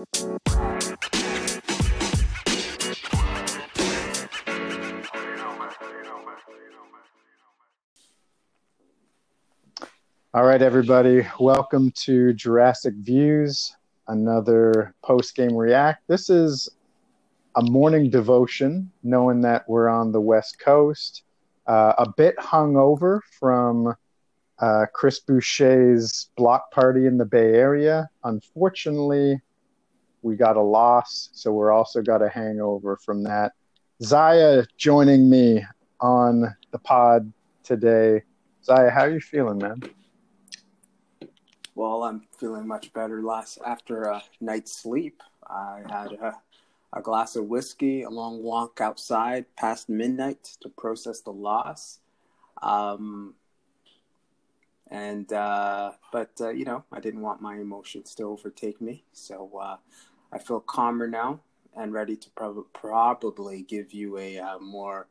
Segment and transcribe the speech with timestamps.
[0.00, 0.06] All
[10.44, 11.26] right, everybody.
[11.38, 13.76] Welcome to Jurassic Views,
[14.08, 16.08] another post game react.
[16.08, 16.70] This is
[17.56, 21.24] a morning devotion, knowing that we're on the West Coast.
[21.66, 23.94] Uh, a bit hungover from
[24.60, 28.08] uh, Chris Boucher's block party in the Bay Area.
[28.24, 29.42] Unfortunately,
[30.22, 33.52] we got a loss, so we're also got a hangover from that.
[34.02, 35.64] Zaya joining me
[36.00, 38.22] on the pod today.
[38.64, 39.82] Zaya, how are you feeling, man?
[41.74, 43.22] Well, I'm feeling much better.
[43.22, 46.38] Last after a night's sleep, I had a,
[46.92, 52.00] a glass of whiskey, a long walk outside past midnight to process the loss.
[52.62, 53.34] Um,
[54.90, 59.50] and uh, but uh, you know, I didn't want my emotions to overtake me, so
[59.60, 59.76] uh,
[60.32, 61.40] I feel calmer now
[61.76, 65.08] and ready to prob- probably give you a uh, more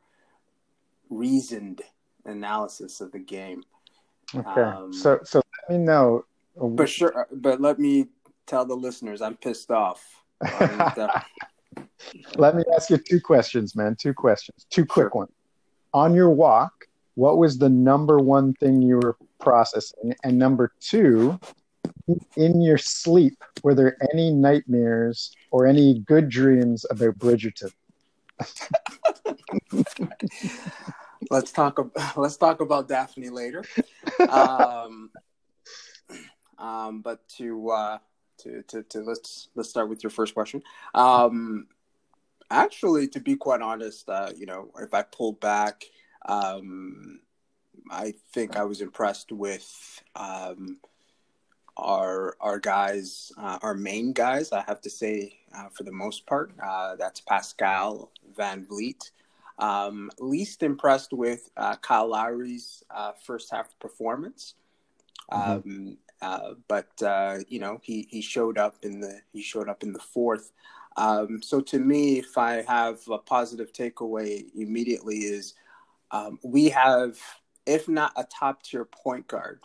[1.08, 1.82] reasoned
[2.24, 3.62] analysis of the game.
[4.34, 6.24] Okay, um, so so let me know
[6.56, 8.08] but sure, but let me
[8.46, 10.04] tell the listeners I'm pissed off.
[12.36, 13.96] let me ask you two questions, man.
[13.98, 15.10] Two questions, two quick sure.
[15.14, 15.32] ones.
[15.92, 16.72] On your walk,
[17.14, 20.14] what was the number one thing you were processing?
[20.24, 21.38] And number two,
[22.36, 27.72] in your sleep, were there any nightmares or any good dreams about Bridgerton?
[31.30, 31.78] let's talk.
[32.16, 33.64] Let's talk about Daphne later.
[34.28, 35.10] Um,
[36.58, 37.98] um, but to, uh,
[38.38, 40.62] to to to let's let's start with your first question.
[40.94, 41.66] Um,
[42.50, 45.84] actually, to be quite honest, uh, you know, if I pull back,
[46.26, 47.20] um,
[47.90, 50.78] I think I was impressed with um,
[51.80, 54.52] our our guys, uh, our main guys.
[54.52, 59.10] I have to say, uh, for the most part, uh, that's Pascal VanVleet.
[59.58, 64.54] Um, least impressed with uh, Kyle Lowry's uh, first half performance.
[65.30, 65.70] Mm-hmm.
[65.70, 69.82] Um, uh, but uh, you know, he he showed up in the he showed up
[69.82, 70.52] in the fourth.
[70.96, 75.54] Um, so to me, if I have a positive takeaway immediately is
[76.10, 77.18] um, we have,
[77.66, 79.60] if not a top tier point guard,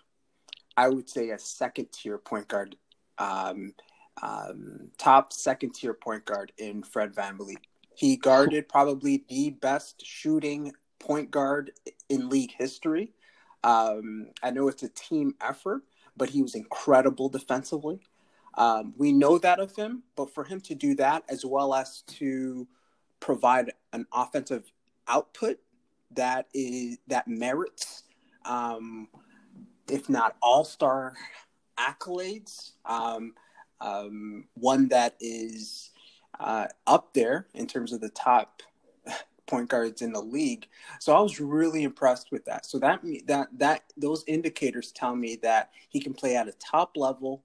[0.77, 2.75] I would say a second tier point guard,
[3.17, 3.73] um,
[4.21, 7.57] um, top second tier point guard in Fred VanVleet.
[7.95, 11.71] He guarded probably the best shooting point guard
[12.09, 13.13] in league history.
[13.63, 15.83] Um, I know it's a team effort,
[16.17, 17.99] but he was incredible defensively.
[18.57, 22.01] Um, we know that of him, but for him to do that as well as
[22.19, 22.67] to
[23.19, 24.71] provide an offensive
[25.07, 25.57] output
[26.11, 28.03] that is that merits,
[28.45, 29.07] um,
[29.89, 31.13] if not all star
[31.77, 33.33] accolades, um,
[33.81, 35.91] um, one that is
[36.39, 38.61] uh, up there in terms of the top
[39.47, 40.67] point guards in the league.
[40.99, 42.65] So I was really impressed with that.
[42.65, 46.97] So that that that those indicators tell me that he can play at a top
[46.97, 47.43] level.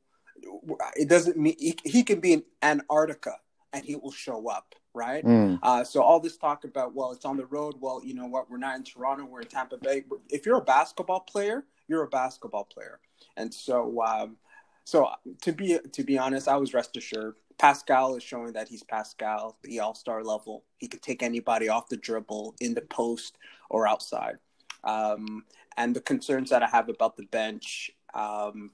[0.96, 3.36] It doesn't mean he, he can be in Antarctica
[3.72, 5.24] and he will show up, right?
[5.24, 5.58] Mm.
[5.62, 7.74] Uh, so all this talk about well, it's on the road.
[7.80, 8.50] Well, you know what?
[8.50, 9.24] We're not in Toronto.
[9.24, 10.04] We're in Tampa Bay.
[10.28, 13.00] If you're a basketball player, you're a basketball player.
[13.36, 14.36] And so, um,
[14.84, 15.10] so
[15.42, 19.58] to be to be honest, I was rest assured Pascal is showing that he's Pascal,
[19.62, 20.64] the all star level.
[20.78, 23.36] He could take anybody off the dribble in the post
[23.68, 24.36] or outside.
[24.82, 25.44] Um,
[25.76, 28.70] and the concerns that I have about the bench um,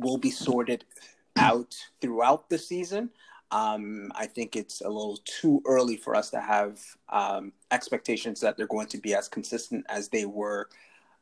[0.00, 0.84] will be sorted
[1.36, 3.10] out throughout the season.
[3.50, 8.56] Um, I think it's a little too early for us to have um, expectations that
[8.56, 10.68] they're going to be as consistent as they were,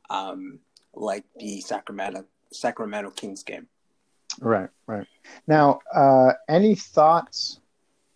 [0.09, 0.59] um,
[0.95, 3.67] like the Sacramento Sacramento Kings game.
[4.41, 5.07] Right, right.
[5.47, 7.61] Now, uh, any thoughts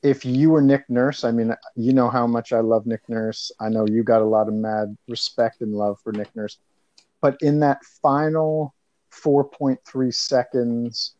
[0.02, 1.24] if you were Nick Nurse?
[1.24, 3.50] I mean, you know how much I love Nick Nurse.
[3.60, 6.58] I know you got a lot of mad respect and love for Nick Nurse.
[7.20, 8.74] But in that final
[9.10, 11.15] 4.3 seconds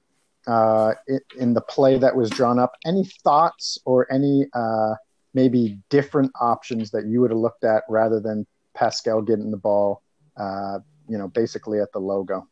[0.47, 0.95] uh,
[1.39, 4.95] in the play that was drawn up, any thoughts or any uh,
[5.35, 10.03] maybe different options that you would have looked at rather than Pascal getting the ball,
[10.37, 10.79] uh,
[11.09, 12.47] you know, basically at the logo?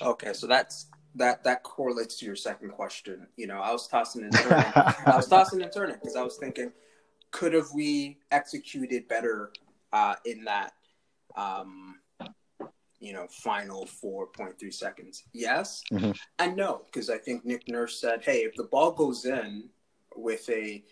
[0.00, 0.86] Okay, so that's
[1.16, 3.26] that that correlates to your second question.
[3.36, 4.72] You know, I was tossing and turning.
[5.06, 6.72] I was tossing and turning because I was thinking,
[7.30, 9.52] could have we executed better
[9.92, 10.72] uh, in that,
[11.36, 12.00] um,
[13.04, 15.24] you know, final four point three seconds?
[15.32, 16.12] Yes mm-hmm.
[16.38, 19.68] and no, because I think Nick Nurse said, hey, if the ball goes in
[20.16, 20.82] with a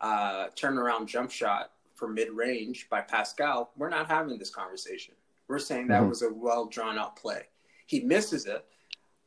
[0.00, 5.14] uh, turnaround jump shot for mid range by Pascal, we're not having this conversation.
[5.48, 6.08] We're saying that mm-hmm.
[6.08, 7.42] was a well drawn out play.
[7.86, 8.64] He misses it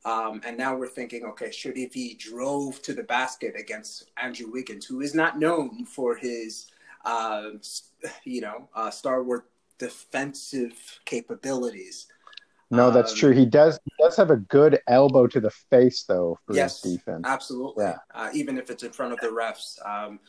[0.04, 4.50] Um, and now we're thinking, okay, should if he drove to the basket against Andrew
[4.52, 6.72] Wiggins, who is not known for his,
[7.06, 7.52] uh,
[8.24, 10.74] you know, uh, stalwart defensive
[11.06, 12.08] capabilities?
[12.72, 13.32] No, that's Um, true.
[13.32, 16.94] He does he does have a good elbow to the face though for Yes, his
[16.94, 17.24] defense.
[17.26, 17.86] absolutely.
[17.86, 17.98] Yeah.
[18.14, 20.20] Uh, even if it's in front of the refs, um,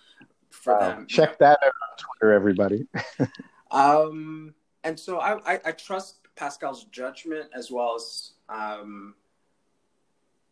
[0.51, 1.07] for them.
[1.07, 2.87] check that out on Twitter, everybody.
[3.71, 4.55] Um,
[4.85, 9.15] and so I, I, I trust Pascal's judgment as well as um,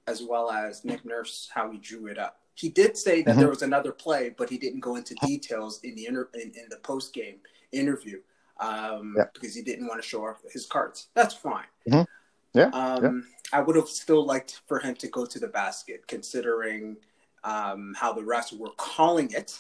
[0.07, 2.41] as well as Nick Nurse how he drew it up.
[2.55, 3.39] He did say that Mhm.
[3.41, 6.69] there was another play, but he didn't go into details in the inter- in, in
[6.71, 7.41] the post game
[7.73, 8.21] interview
[8.61, 9.25] um, Yeah.
[9.33, 11.09] because he didn't want to show off his cards.
[11.15, 11.67] That's fine.
[11.89, 12.07] Mhm.
[12.53, 16.97] Yeah, Um, I would have still liked for him to go to the basket, considering
[17.43, 19.59] um, how the refs were calling it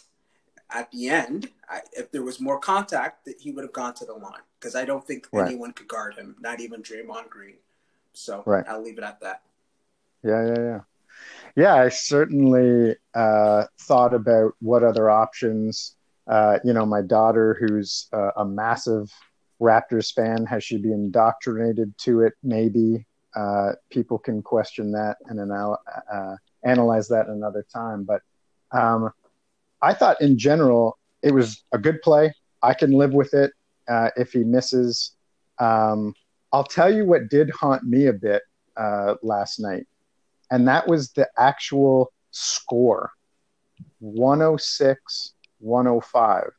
[0.68, 1.50] at the end.
[1.68, 4.74] I, if there was more contact, that he would have gone to the line because
[4.74, 5.46] I don't think Right.
[5.48, 7.56] anyone could guard him, not even Draymond Green.
[8.12, 8.68] So Right.
[8.68, 9.42] I'll leave it at that.
[10.22, 10.80] Yeah, yeah, yeah.
[11.56, 15.96] Yeah, I certainly uh, thought about what other options.
[16.26, 19.10] Uh, you know, my daughter, who's uh, a massive
[19.60, 22.34] Raptors fan, has she been indoctrinated to it?
[22.42, 25.78] Maybe uh, people can question that and anal-
[26.12, 28.04] uh, analyze that another time.
[28.04, 28.22] But
[28.72, 29.10] um,
[29.82, 32.32] I thought, in general, it was a good play.
[32.62, 33.52] I can live with it
[34.16, 35.12] if he misses.
[35.58, 36.14] Um,
[36.52, 38.42] I'll tell you what did haunt me a bit
[39.22, 39.86] last night
[40.50, 43.10] and that was the actual score
[44.00, 46.50] 106 105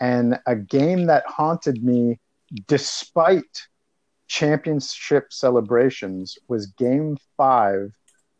[0.00, 2.18] and a game that haunted me
[2.66, 3.68] despite
[4.26, 7.92] championship celebrations was game 5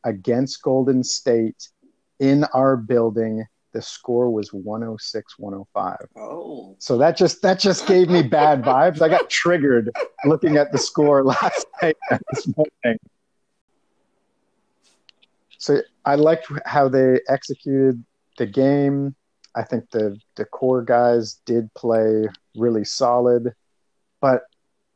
[0.05, 1.69] against Golden State
[2.19, 3.45] in our building.
[3.73, 9.01] The score was 106 105 Oh, so that just that just gave me bad vibes.
[9.01, 9.91] I got triggered
[10.25, 12.99] looking at the score last night and this morning.
[15.59, 18.05] So I liked how they executed
[18.37, 19.15] the game.
[19.55, 23.53] I think the the core guys did play really solid,
[24.21, 24.43] but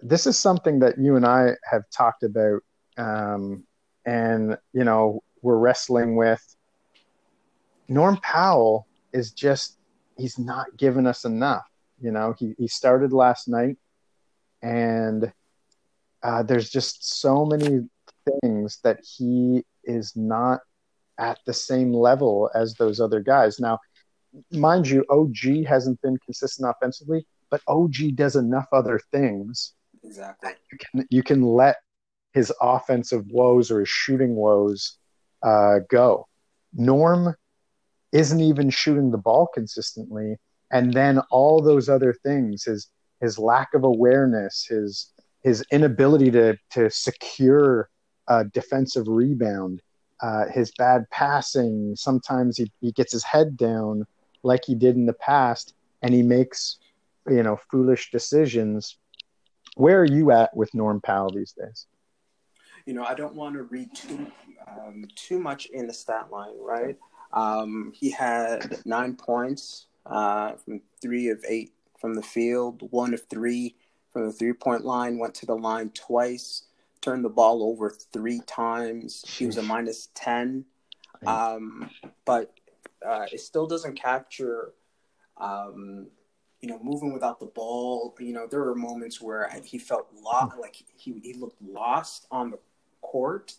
[0.01, 2.63] this is something that you and I have talked about,
[2.97, 3.65] um,
[4.05, 6.43] and you know we're wrestling with.
[7.89, 9.79] Norm Powell is just
[10.17, 11.67] he's not giving us enough.
[12.01, 13.77] You know he he started last night,
[14.63, 15.33] and
[16.23, 17.89] uh, there's just so many
[18.43, 20.61] things that he is not
[21.19, 23.59] at the same level as those other guys.
[23.61, 23.79] Now,
[24.53, 29.75] mind you, OG hasn't been consistent offensively, but OG does enough other things.
[30.03, 30.51] exactly.
[30.73, 31.77] You can you can let
[32.33, 34.99] his offensive woes or his shooting woes
[35.43, 36.27] uh, go.
[36.75, 37.35] Norm
[38.13, 40.37] isn't even shooting the ball consistently,
[40.71, 42.89] and then all those other things his
[43.21, 45.13] his lack of awareness, his
[45.43, 47.89] his inability to to secure
[48.29, 49.81] a defensive rebound,
[50.21, 51.95] uh, his bad passing.
[51.97, 54.05] Sometimes he, he gets his head down
[54.47, 56.79] like he did in the past, and he makes
[57.29, 58.97] you know foolish decisions.
[59.75, 61.87] Where are you at with Norm Powell these days?
[62.87, 64.27] You know, I don't want to read too
[64.69, 66.97] um, too much in the stat line, right?
[67.33, 73.27] Um, he had nine points uh, from three of eight from the field, one of
[73.29, 73.75] three
[74.13, 76.63] from the three point line, went to the line twice,
[77.01, 79.25] turned the ball over three times.
[79.27, 80.65] He was a minus 10.
[81.27, 81.91] Um,
[82.25, 82.53] but
[83.05, 84.73] uh, it still doesn't capture,
[85.39, 86.07] um,
[86.61, 88.15] you know, moving without the ball.
[88.19, 92.51] You know, there were moments where he felt lost, like he, he looked lost on
[92.51, 92.59] the
[93.03, 93.55] court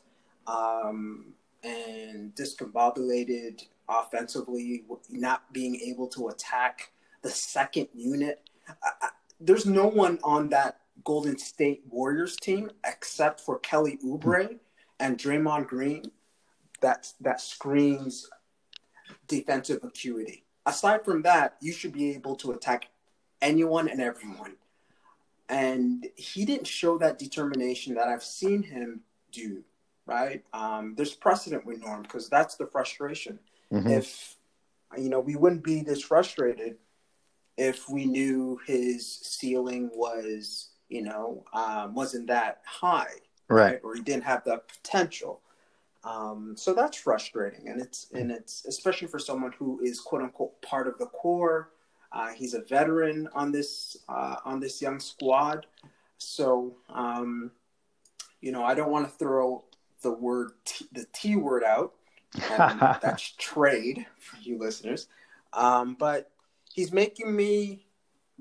[0.47, 6.91] um, and discombobulated offensively, not being able to attack
[7.21, 8.49] the second unit.
[8.67, 14.57] I, I, there's no one on that Golden State Warriors team except for Kelly Oubre
[14.99, 16.11] and Draymond Green
[16.81, 18.29] that that screams
[19.27, 20.45] defensive acuity.
[20.65, 22.89] Aside from that, you should be able to attack
[23.41, 24.55] anyone and everyone.
[25.49, 29.63] And he didn't show that determination that I've seen him do.
[30.05, 30.43] Right?
[30.53, 33.39] Um, there's precedent with Norm because that's the frustration.
[33.71, 33.89] Mhm.
[33.91, 34.37] If
[34.97, 36.77] you know, we wouldn't be this frustrated
[37.57, 43.11] if we knew his ceiling was, you know, um, wasn't that high,
[43.49, 43.79] Right.
[43.83, 45.41] Or he didn't have the potential.
[46.03, 50.61] Um, so that's frustrating, and it's and it's especially for someone who is quote unquote
[50.61, 51.71] part of the core.
[52.11, 55.65] Uh, he's a veteran on this uh, on this young squad,
[56.17, 57.51] so um,
[58.41, 59.65] you know I don't want to throw
[60.01, 61.93] the word t- the T word out.
[62.51, 65.07] And that's trade for you listeners,
[65.53, 66.31] um, but
[66.73, 67.85] he's making me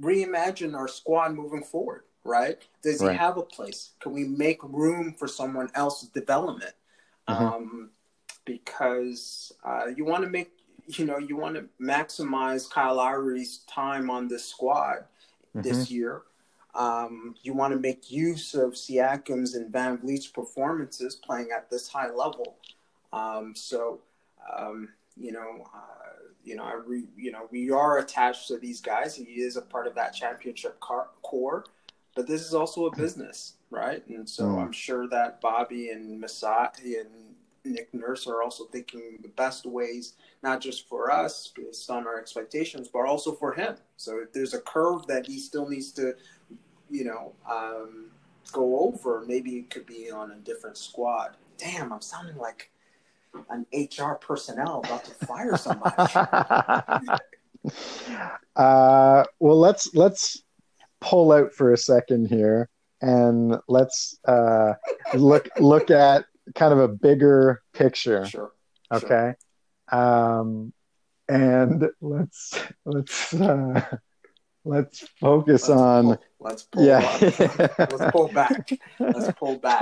[0.01, 2.03] reimagine our squad moving forward.
[2.25, 2.59] Right?
[2.83, 3.93] Does he have a place?
[4.01, 6.73] Can we make room for someone else's development?
[7.29, 7.45] Mm-hmm.
[7.45, 7.91] um,
[8.45, 10.51] because uh, you want to make
[10.87, 15.05] you know you want to maximize Kyle Lowry's time on this squad
[15.55, 15.63] mm-hmm.
[15.63, 16.23] this year.
[16.75, 22.11] Um, you want to make use of Siakam's and VanVleet's performances playing at this high
[22.11, 22.57] level.
[23.15, 24.01] Um, so,
[24.55, 26.07] um, you know, uh,
[26.45, 29.17] you know, I re, you know, we are attached to these guys.
[29.17, 31.65] He is a part of that championship car- core,
[32.15, 34.07] but this is also a business, right?
[34.09, 34.63] And so mm.
[34.63, 37.09] I'm sure that Bobby and Masai and
[37.65, 42.19] Nick Nurse are also thinking the best ways, not just for us based on our
[42.19, 43.77] expectations, but also for him.
[43.97, 46.15] So if there's a curve that he still needs to
[46.91, 48.07] you know, um,
[48.53, 51.37] go over, maybe it could be on a different squad.
[51.59, 52.71] Damn, I'm sounding like
[53.51, 55.95] an HR personnel about to fire somebody.
[58.57, 60.43] uh, well, let's let's
[61.01, 62.69] pull out for a second here
[63.01, 64.75] and let's uh,
[65.15, 66.25] look look at
[66.55, 68.27] kind of a bigger picture.
[68.27, 68.53] Sure.
[68.93, 69.35] Okay.
[69.91, 70.01] Sure.
[70.01, 70.73] Um,
[71.29, 73.85] and let's let's uh,
[74.65, 76.05] let's focus let's on.
[76.05, 76.85] Pull, let's pull.
[76.85, 77.19] Yeah.
[77.79, 78.71] let's pull back.
[78.99, 79.81] Let's pull back.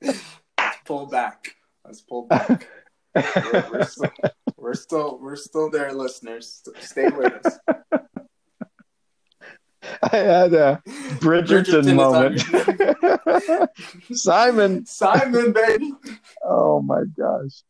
[0.00, 0.18] let's
[0.84, 1.56] pull back.
[1.84, 2.68] Let's pull back.
[3.14, 4.12] We're, we're, still,
[4.56, 6.62] we're still we're still there, listeners.
[6.80, 7.58] Stay with us.
[10.02, 10.82] I had a
[11.18, 13.70] Bridgerton, Bridgerton moment.
[14.12, 14.86] Simon.
[14.86, 15.92] Simon, baby.
[16.44, 17.62] Oh my gosh.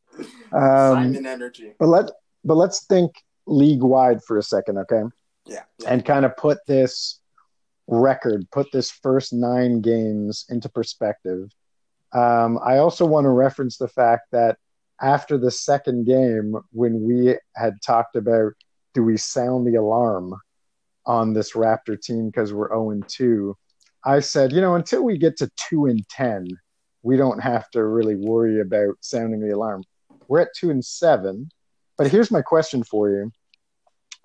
[0.52, 1.72] Um, Simon energy.
[1.78, 2.10] But let
[2.44, 3.12] but let's think
[3.46, 5.02] league wide for a second, okay?
[5.46, 5.92] Yeah, yeah.
[5.92, 7.20] And kind of put this
[7.86, 11.50] record, put this first nine games into perspective.
[12.12, 14.58] Um, I also want to reference the fact that
[15.00, 18.52] after the second game, when we had talked about
[18.94, 20.34] do we sound the alarm
[21.06, 23.56] on this Raptor team because we're 0 and 2,
[24.04, 26.46] I said, you know, until we get to 2 and 10,
[27.02, 29.82] we don't have to really worry about sounding the alarm.
[30.28, 31.48] We're at 2 and 7
[32.02, 33.30] but here's my question for you.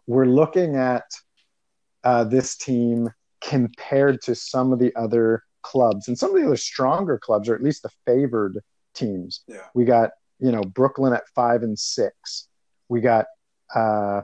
[0.07, 1.03] We're looking at
[2.03, 3.09] uh, this team
[3.41, 7.55] compared to some of the other clubs and some of the other stronger clubs, or
[7.55, 8.59] at least the favored
[8.93, 9.43] teams.
[9.47, 9.65] Yeah.
[9.75, 12.47] We got, you know, Brooklyn at five and six.
[12.89, 13.25] We got
[13.75, 14.21] uh,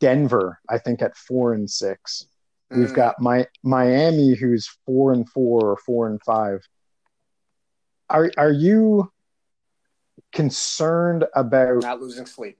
[0.00, 2.26] Denver, I think, at four and six.
[2.72, 2.78] Mm.
[2.78, 6.60] We've got my Miami, who's four and four or four and five.
[8.10, 9.10] Are are you
[10.32, 12.58] concerned about not losing sleep.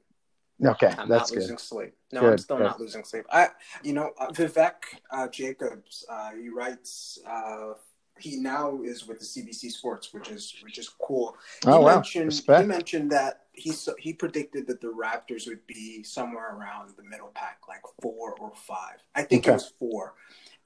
[0.65, 1.41] Okay, I'm that's not good.
[1.41, 1.95] losing sleep.
[2.13, 2.65] No, good, I'm still good.
[2.65, 3.25] not losing sleep.
[3.31, 3.49] I,
[3.83, 4.73] you know, uh, Vivek
[5.13, 7.19] uh, Jacobs, uh, he writes.
[7.27, 7.75] Uh,
[8.19, 11.37] he now is with the CBC Sports, which is which is cool.
[11.63, 12.27] He oh, mentioned wow.
[12.27, 12.61] Respect.
[12.63, 17.33] he mentioned that he he predicted that the Raptors would be somewhere around the middle
[17.35, 19.03] pack, like four or five.
[19.15, 19.51] I think Okay.
[19.51, 20.15] it was four,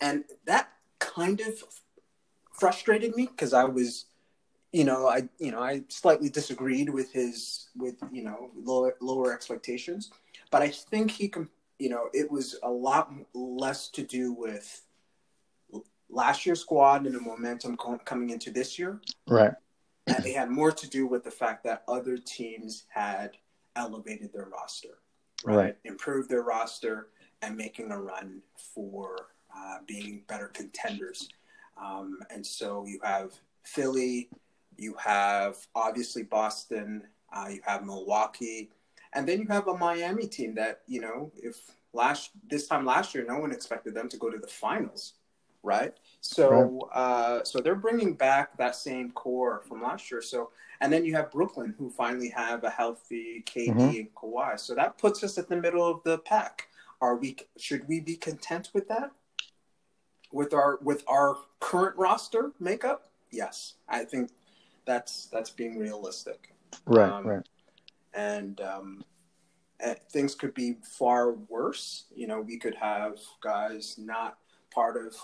[0.01, 0.69] and that
[0.99, 1.63] kind of
[2.53, 4.07] frustrated me because I was
[4.73, 9.33] you know, I you know I slightly disagreed with his with you know lower lower
[9.33, 10.11] expectations,
[10.51, 11.49] but I think he can.
[11.79, 14.83] You know, it was a lot less to do with
[16.09, 19.01] last year's squad and the momentum co- coming into this year.
[19.27, 19.53] Right.
[20.07, 23.37] And it had more to do with the fact that other teams had
[23.77, 24.99] elevated their roster,
[25.45, 25.57] right?
[25.57, 25.77] Right.
[25.85, 27.09] Improved their roster
[27.41, 29.17] and making a run for
[29.57, 31.29] uh, being better contenders.
[31.81, 33.33] Um, and so you have
[33.65, 34.29] Philly,
[34.77, 38.71] you have obviously Boston, uh, you have Milwaukee,
[39.13, 41.61] and then you have a Miami team that you know if
[41.93, 45.15] last this time last year no one expected them to go to the finals,
[45.63, 45.95] right?
[46.21, 50.23] So uh, so they're bringing back that same core from last year.
[50.23, 50.51] So
[50.81, 53.99] and then you have Brooklyn who finally have a healthy KD Mhm.
[54.01, 54.59] and Kawhi.
[54.59, 56.69] So that puts us at the middle of the pack.
[57.01, 57.37] Are we?
[57.57, 59.11] Should we be content with that?
[60.33, 63.09] With our with our current roster makeup?
[63.31, 64.31] Yes, I think
[64.85, 66.55] that's that's being realistic.
[66.87, 67.09] Right.
[67.09, 67.47] Um, right.
[68.15, 69.05] and um,
[69.81, 72.05] and things could be far worse.
[72.15, 74.39] You know, we could have guys not
[74.73, 75.15] part of.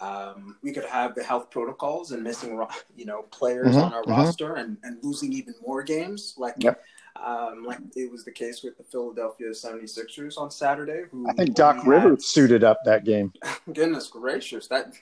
[0.00, 2.58] Um, we could have the health protocols and missing,
[2.96, 4.08] you know, players Mhm, on our mhm.
[4.10, 6.82] roster and, and losing even more games, like Yep.
[7.16, 11.04] um, like it was the case with the Philadelphia 76ers on Saturday.
[11.10, 13.32] Who I think Doc Rivers suited up that game.
[13.72, 14.92] goodness gracious, that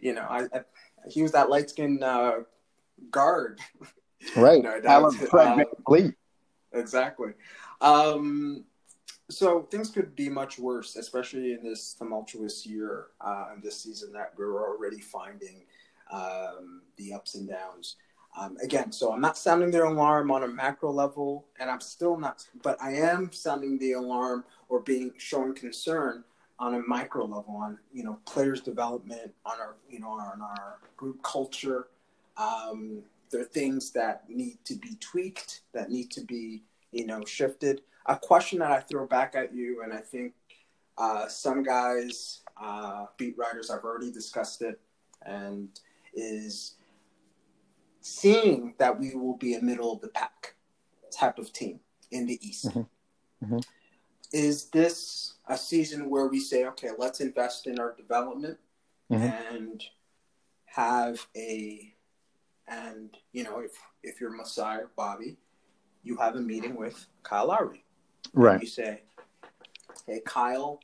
[0.00, 0.60] you know, I, I
[1.08, 2.40] he was that light skinned uh,
[3.10, 3.60] guard.
[4.34, 4.62] Right.
[4.62, 5.62] That Alan was- uh,
[6.72, 7.32] exactly.
[7.80, 8.64] Um,
[9.30, 14.12] so things could be much worse, especially in this tumultuous year uh, in this season
[14.12, 15.62] that we're already finding
[16.12, 17.96] um, the ups and downs.
[18.38, 22.18] Um, again, so I'm not sounding the alarm on a macro level, and I'm still
[22.18, 26.22] not, but I am sounding the alarm or being showing concern
[26.58, 30.78] on a micro level on you know players development on our you know on our
[30.96, 31.88] group culture
[32.36, 37.24] um, there are things that need to be tweaked, that need to be, you know,
[37.24, 37.82] shifted.
[38.06, 40.34] A question that I throw back at you, and I think
[40.96, 44.80] uh, some guys, uh, beat writers, have already discussed it,
[45.22, 45.68] and
[46.14, 46.74] is
[48.00, 50.54] seeing that we will be a middle of the pack
[51.10, 52.66] type of team in the East.
[52.68, 53.44] Mm-hmm.
[53.44, 53.58] Mm-hmm.
[54.32, 58.58] Is this a season where we say, okay, let's invest in our development
[59.10, 59.52] Mhm.
[59.52, 59.84] and
[60.66, 61.94] have a,
[62.66, 63.72] and you know, if
[64.02, 65.36] if you're Masai Bobby,
[66.02, 67.84] you have a meeting with Kyle Lowry.
[68.36, 68.60] Right.
[68.60, 69.00] You say,
[70.06, 70.80] hey Kyle,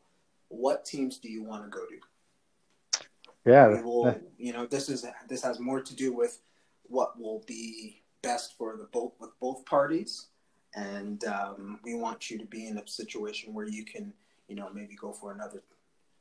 [0.48, 3.06] what teams do you want to go to?
[3.44, 3.68] Yeah.
[3.68, 6.40] we will you know this is this has more to do with
[6.84, 10.28] what will be best for the both with both parties
[10.74, 14.12] and um, we want you to be in a situation where you can
[14.48, 15.62] you know maybe go for another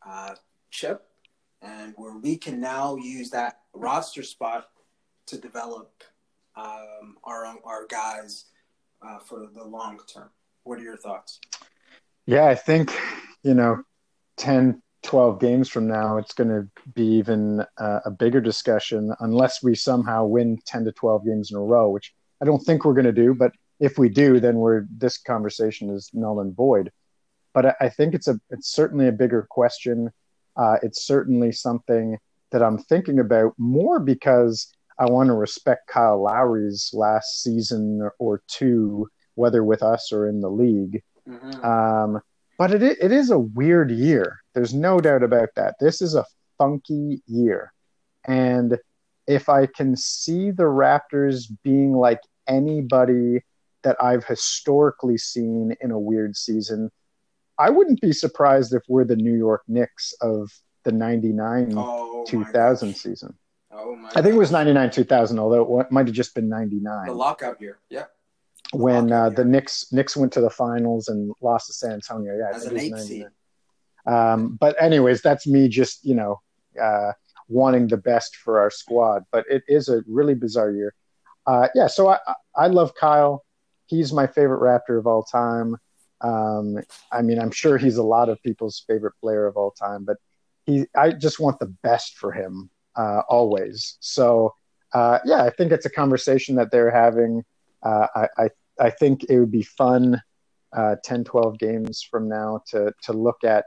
[0.08, 0.34] uh,
[0.72, 1.08] chip
[1.62, 4.70] and where we can now use that roster spot
[5.28, 6.04] to develop
[6.56, 8.46] um, our our guys
[9.02, 10.30] uh, for the long term
[10.64, 11.40] what are your thoughts
[12.26, 12.96] Yeah, I think,
[13.44, 13.84] you know,
[14.38, 19.64] 10, 12 games from now, it's going to be even uh, a bigger discussion unless
[19.64, 22.94] we somehow win 10 to 12 games in a row, which I don't think we're
[22.94, 23.34] going to do.
[23.34, 26.92] But if we do, then we're this conversation is null and void.
[27.54, 30.12] But I, I think it's a it's certainly a bigger question.
[30.56, 32.18] Uh, it's certainly something
[32.52, 38.44] that I'm thinking about more because I want to respect Kyle Lowry's last season or
[38.48, 41.04] two, whether with us or in the league.
[41.28, 41.66] mm-hmm.
[41.66, 42.22] Um,
[42.58, 44.40] but it, it is a weird year.
[44.54, 45.76] There's no doubt about that.
[45.80, 46.26] This is a
[46.58, 47.74] funky year.
[48.28, 48.78] And
[49.28, 53.42] if I can see the Raptors being like anybody
[53.84, 56.92] that I've historically seen in a weird season,
[57.58, 60.52] I wouldn't be surprised if we're the New York Knicks of
[60.84, 63.34] the 99 oh, 2000 season.
[63.72, 67.08] oh my I think it was 99 2000, although it might have just been 99
[67.08, 68.06] the lockout year yeah
[68.74, 69.44] when uh, the.
[69.46, 72.38] Knicks Knicks went to the finals and lost to San Antonio.
[72.38, 73.22] Yeah, as an eight seed
[74.06, 76.42] Um, but anyways, that's me just you know
[76.82, 77.12] uh,
[77.48, 79.24] wanting the best for our squad.
[79.32, 80.94] But it is a really bizarre year.
[81.46, 83.46] Uh, yeah, so I I- I love Kyle.
[83.86, 85.78] He's my favorite Raptor of all time.
[86.22, 86.78] Um,
[87.12, 90.18] I mean, I'm sure he's a lot of people's favorite player of all time, but
[90.66, 93.98] he I just want the best for him uh, always.
[94.02, 94.54] So
[94.94, 97.44] uh, yeah, I think it's a conversation that they're having.
[97.82, 98.50] Uh, I, I
[98.82, 100.22] I think it would be fun
[100.74, 103.66] uh, 10, 12 games from now to to look at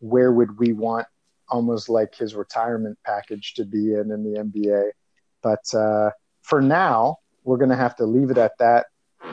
[0.00, 1.06] where would we want
[1.48, 4.90] almost like his retirement package to be in in the NBA.
[5.42, 6.10] But uh,
[6.42, 8.86] for now, we're going to have to leave it at that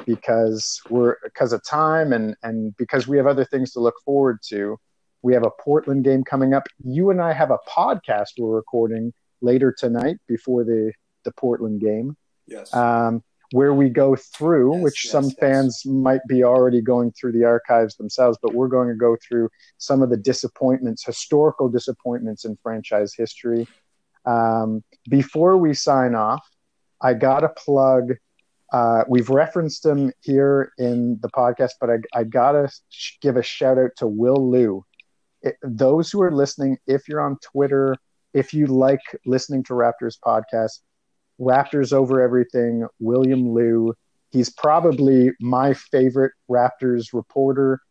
[0.06, 4.40] because we're because of time and and because we have other things to look forward
[4.50, 4.78] to.
[5.24, 6.68] We have a Portland game coming up.
[6.84, 12.16] You and I have a podcast we're recording later tonight before the the Portland game
[12.48, 15.36] yes um, where we go through, Yes, which yes, some yes.
[15.40, 19.50] fans might be already going through the archives themselves, but we're going to go through
[19.78, 23.68] some of the disappointments, historical disappointments in franchise history.
[24.26, 26.46] Um, before we sign off,
[27.02, 28.14] I got to plug.
[28.74, 33.38] Uh, we've referenced him here in the podcast, but I, I got to sh- give
[33.38, 34.84] a shout out to Will Lou.
[35.42, 37.96] It, those who are listening, if you're on Twitter,
[38.34, 40.80] if you like listening to Raptors podcast,
[41.40, 43.94] Raptors over everything, William Lou.
[44.32, 47.82] He's probably my favorite Raptors reporter,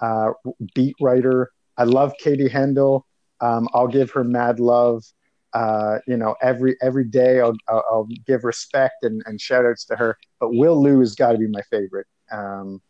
[0.00, 0.32] uh,
[0.74, 1.50] beat writer.
[1.76, 3.02] I love Katie Heindl.
[3.40, 5.04] Um, I'll give her mad love.
[5.52, 9.96] Uh, you know, every every day I'll, I'll, give respect and, and shout outs to
[9.96, 10.18] her.
[10.38, 12.06] But Will Lou has got to be my favorite.
[12.30, 12.82] Um,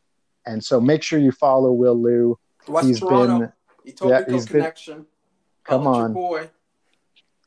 [0.46, 2.38] and so make sure you follow Will Lou.
[2.66, 5.06] West he's Toronto been- Etobicoke yeah, he's been-
[5.62, 6.12] Come Holla at your on.
[6.12, 6.50] boy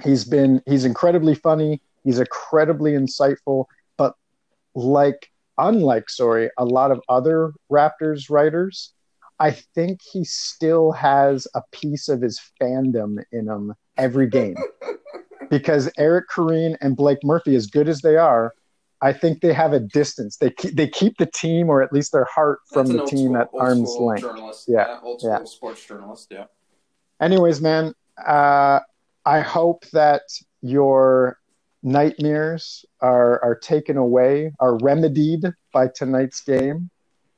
[0.03, 1.81] He's been he's incredibly funny.
[2.03, 3.65] He's incredibly insightful,
[3.97, 4.15] but
[4.75, 8.93] like unlike sorry, a lot of other Raptors writers,
[9.39, 14.55] I think he still has a piece of his fandom in him every game.
[15.49, 18.53] because Eric Koreen and Blake Murphy, as good as they are,
[19.01, 20.37] I think they have a distance.
[20.37, 23.29] They keep, they keep the team, or at least their heart, from That's the team
[23.29, 24.21] school- at arm's length.
[24.21, 24.65] Journalist.
[24.67, 25.43] Yeah, old school yeah.
[25.45, 26.27] sports journalist.
[26.29, 26.45] Yeah.
[27.21, 27.93] anyways, man,
[28.25, 28.81] uh,
[29.25, 30.23] I hope that
[30.61, 31.38] your
[31.83, 36.89] nightmares are are taken away, are remedied by tonight's game,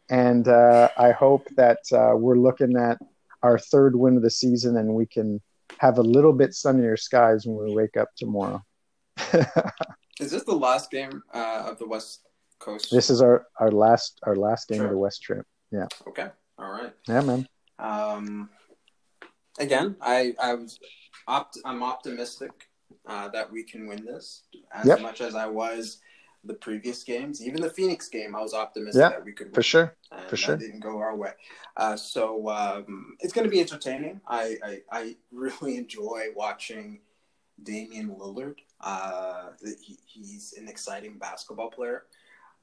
[0.10, 2.98] and uh, I hope that uh, we're looking at
[3.44, 5.42] our third win of the season, and we can
[5.80, 8.62] have a little bit sunnier skies when we wake up tomorrow.
[10.20, 12.28] Is this the last game uh, of the West
[12.60, 12.92] Coast?
[12.92, 15.46] this is our our last our last game of the West trip.
[15.72, 15.88] Yeah.
[16.08, 16.28] Okay.
[16.58, 16.94] All right.
[17.08, 17.48] Yeah, man.
[17.80, 18.50] Um,
[19.60, 20.80] again, I I was
[21.28, 22.52] opt- I'm optimistic
[23.06, 25.02] uh, that we can win this as Yep.
[25.02, 26.00] much as I was
[26.44, 28.36] the previous games, even the Phoenix game.
[28.36, 29.96] I was optimistic Yeah, that we could win, For sure.
[30.12, 30.58] and for sure.
[30.58, 31.34] didn't go our way.
[31.78, 34.22] Uh, so um, it's going to be entertaining.
[34.28, 37.00] I, I I really enjoy watching
[37.62, 38.56] Damian Lillard.
[38.80, 42.06] Uh, he, he's an exciting basketball player,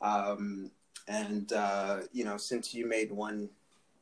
[0.01, 0.71] um,
[1.07, 3.49] and uh, you know, since you made one,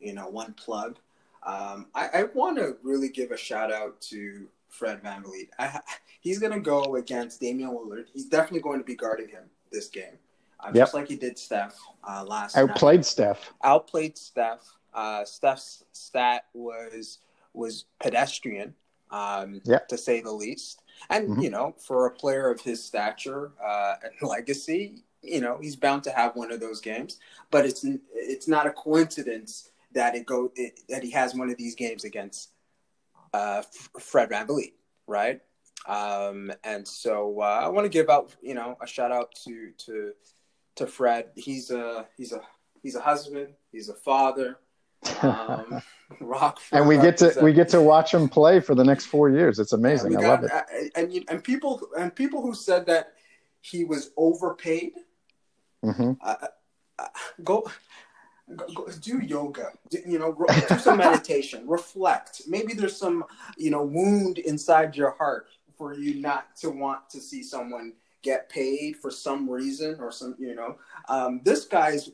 [0.00, 0.96] you know, one plug,
[1.42, 5.48] um, I, I want to really give a shout out to Fred VanVleet.
[5.58, 5.80] I,
[6.20, 8.06] he's going to go against Damian Lillard.
[8.12, 10.18] He's definitely going to be guarding him this game,
[10.60, 10.74] uh, Yep.
[10.74, 11.74] just like he did Steph
[12.08, 13.52] uh, last night Outplayed Steph.
[13.64, 14.62] outplayed Steph.
[14.94, 17.18] Uh, Steph's stat was
[17.52, 18.74] was pedestrian,
[19.10, 19.78] um, Yeah.
[19.88, 20.82] to say the least.
[21.10, 21.42] And Mhm.
[21.42, 26.04] you know, for a player of his stature uh, and legacy, you know, he's bound
[26.04, 27.18] to have one of those games.
[27.50, 27.84] But it's
[28.14, 32.04] it's not a coincidence that it go it, that he has one of these games
[32.04, 32.50] against
[33.36, 33.62] uh,
[34.00, 34.72] Fred VanVleet,
[35.06, 35.40] right?
[35.86, 39.72] Um, and so uh, I want to give out, you know, a shout out to
[39.86, 40.12] to
[40.76, 41.26] to Fred.
[41.36, 42.40] He's a he's a
[42.82, 43.48] he's a husband.
[43.72, 44.58] He's a father.
[45.22, 45.82] Um,
[46.20, 46.60] rock.
[46.72, 49.58] and we get to we get to watch him play for the next four years.
[49.58, 50.12] It's amazing.
[50.12, 50.90] Yeah, I we love it.
[50.96, 53.12] And and people and people who said that
[53.60, 54.92] he was overpaid.
[55.84, 56.36] hmm uh,
[56.98, 57.08] uh,
[57.44, 57.70] go
[59.00, 59.72] do yoga.
[59.90, 60.36] You know
[60.68, 61.66] do some meditation.
[61.66, 62.42] Reflect.
[62.46, 63.24] Maybe there's some
[63.56, 68.48] you know wound inside your heart for you not to want to see someone get
[68.48, 70.76] paid for some reason or some you know.
[71.08, 72.10] Um, this guy's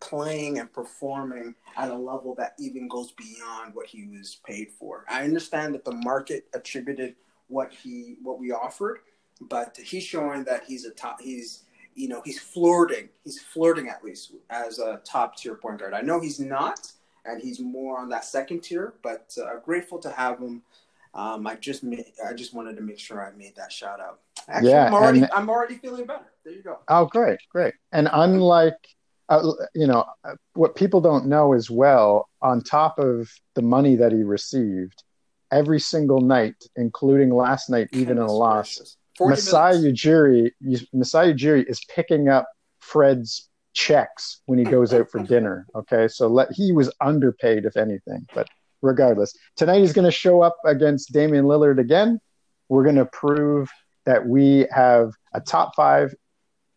[0.00, 5.04] playing and performing at a level that even goes beyond what he was paid for.
[5.10, 7.16] I understand that the market attributed
[7.48, 8.98] what he what we offered
[9.40, 11.63] but he's showing that he's a top he's
[11.94, 15.94] you know he's flirting he's flirting at least as a top tier point guard.
[15.94, 16.90] I know he's not
[17.24, 20.62] and he's more on that second tier but uh, grateful to have him.
[21.14, 24.20] Um, i just made, i just wanted to make sure i made that shout out.
[24.48, 26.26] Actually Yeah, i'm already and- i'm already feeling better.
[26.44, 26.78] There you go.
[26.88, 27.72] Oh, great, great.
[27.92, 28.76] And unlike,
[29.30, 33.96] uh, you know, uh, what people don't know as well, on top of the money
[33.96, 35.02] that he received,
[35.50, 38.96] every single night, including last night, even in a loss, gracious.
[39.16, 39.72] 40 Masai.
[39.92, 40.50] Ujiri,
[40.92, 42.48] Masai Ujiri is picking up
[42.80, 45.66] Fred's checks when he goes out for dinner.
[45.74, 48.26] Okay, so let, he was underpaid, if anything.
[48.34, 48.48] But
[48.82, 52.20] regardless, tonight he's going to show up against Damian Lillard again.
[52.68, 53.68] We're going to prove
[54.06, 56.14] that we have a top five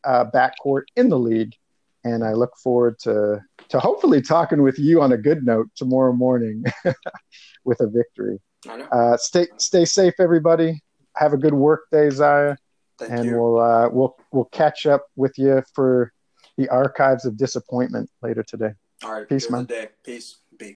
[0.04, 1.54] uh, backcourt in the league,
[2.04, 6.13] and I look forward to to hopefully talking with you on a good note tomorrow
[6.13, 6.63] morning
[7.65, 8.39] with a victory.
[8.91, 10.82] Uh, stay stay safe, everybody.
[11.17, 12.56] Have a good work day, Zaya
[12.97, 13.39] Thank and you.
[13.39, 16.12] we'll uh, we'll we'll catch up with you for
[16.58, 18.71] the archives of disappointment later today.
[19.03, 19.30] All right.
[19.30, 19.65] peace, man.
[19.65, 19.89] day.
[20.03, 20.38] Peace.